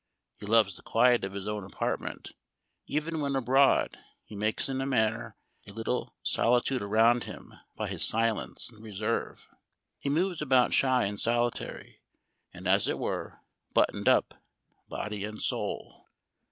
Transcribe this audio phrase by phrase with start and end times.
[0.39, 2.31] He loves the quiet of his own apartment;
[2.87, 5.35] even when abroad, he makes in a manner
[5.67, 9.47] a little solitude around him by his silence and reserve;
[9.99, 12.01] he moves about shy and solitary,
[12.51, 13.41] and, as it were,
[13.75, 14.33] buttoned up,
[14.89, 16.07] body and soul.